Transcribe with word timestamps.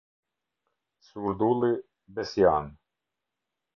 Surdulli, 1.09 1.71
Besianë 2.17 2.73